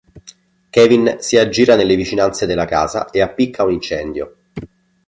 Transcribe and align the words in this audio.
Kevin 0.71 1.17
si 1.19 1.37
aggira 1.37 1.75
nelle 1.75 1.95
vicinanze 1.95 2.47
della 2.47 2.65
casa 2.65 3.11
e 3.11 3.21
appicca 3.21 3.61
un 3.65 3.71
incendio. 3.73 4.35